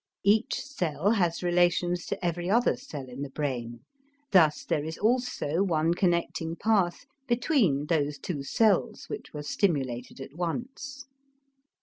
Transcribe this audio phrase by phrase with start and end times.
[0.23, 3.81] Each cell has relations to every other cell in the brain;
[4.31, 10.33] thus there is also one connecting path between those two cells which were stimulated at
[10.33, 11.05] once.